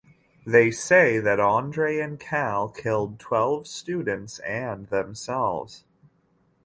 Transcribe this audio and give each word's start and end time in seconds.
They 0.47 0.71
say 0.71 1.19
that 1.19 1.39
Andre 1.39 1.99
and 1.99 2.19
Cal 2.19 2.69
killed 2.69 3.19
twelve 3.19 3.67
students 3.67 4.39
and 4.39 4.87
themselves. 4.87 5.83